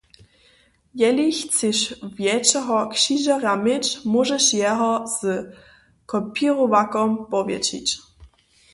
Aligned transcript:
Jeli 0.99 1.27
chceš 1.41 1.79
wjetšeho 2.17 2.77
křižerja 2.93 3.53
měć, 3.63 3.85
móžeš 4.11 4.45
jeho 4.61 4.91
z 5.17 5.19
kopěrowakom 6.09 7.09
powjetšić. 7.31 7.87